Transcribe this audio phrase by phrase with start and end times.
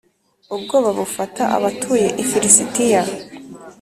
[0.55, 3.01] ubwoba bufata abatuye i filisitiya.